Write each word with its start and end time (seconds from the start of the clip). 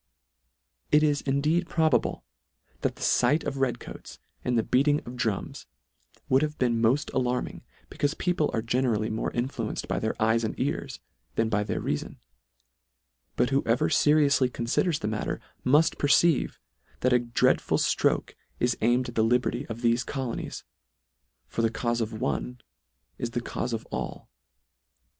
It 0.91 1.03
is 1.03 1.21
indeed 1.21 1.69
probable, 1.69 2.25
that 2.81 2.95
the 2.95 3.03
fight 3.03 3.43
of 3.43 3.57
red 3.57 3.79
coats, 3.79 4.17
and 4.43 4.57
the 4.57 4.63
beating 4.63 4.99
of 5.05 5.15
drums 5.15 5.67
would 6.27 6.41
have 6.41 6.57
been 6.57 6.81
mod 6.81 7.11
alarming, 7.13 7.61
becaufe 7.91 8.17
people 8.17 8.49
are 8.51 8.63
generally 8.63 9.11
more 9.11 9.29
influenced 9.29 9.87
by 9.87 9.99
their 9.99 10.19
eyes 10.19 10.43
and 10.43 10.59
ears 10.59 10.99
than 11.35 11.49
by 11.49 11.63
their 11.63 11.79
reafon: 11.79 12.15
But 13.35 13.51
who 13.51 13.61
ever 13.67 13.89
ferioufly 13.89 14.49
conliders 14.51 14.97
the 15.01 15.07
matter, 15.07 15.39
muff 15.63 15.91
perceive, 15.99 16.59
that 17.01 17.13
a 17.13 17.19
dreadful 17.19 17.77
flroke 17.77 18.31
is 18.59 18.75
aimed 18.81 19.09
at 19.09 19.13
the 19.13 19.23
liberty 19.23 19.67
of 19.67 19.81
thefe 19.81 20.03
colonies: 20.07 20.63
For 21.47 21.61
the 21.61 21.69
caufe 21.69 22.01
of 22.01 22.19
one 22.19 22.59
is 23.19 23.29
the 23.29 23.39
caufe 23.41 23.71
of 23.71 23.85
all. 23.91 24.31